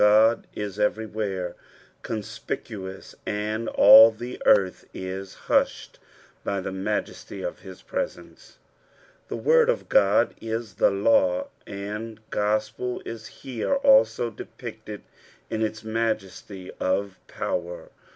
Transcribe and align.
Ood 0.03 0.47
is 0.55 0.79
eixrytchere 0.79 1.53
cojtspicuous, 2.01 3.13
and 3.27 3.69
alt 3.75 4.19
ihe 4.19 4.39
»arth 4.47 4.85
is 4.95 5.35
husked 5.45 5.99
bjr 6.43 6.63
the 6.63 6.71
majesiii 6.71 7.47
a 7.47 7.53
his 7.61 7.83
presence. 7.83 8.57
TV 9.29 9.43
word 9.43 9.69
of 9.69 9.93
Ood 9.93 10.33
In 10.41 10.65
the 10.79 10.89
law 10.89 11.49
and 11.67 12.19
gospel 12.31 13.03
is 13.05 13.27
here 13.27 13.75
also 13.75 14.31
depicted 14.31 15.03
in 15.51 15.61
Ha 15.61 15.69
majesty 15.83 16.71
of 16.79 17.19
power. 17.27 17.89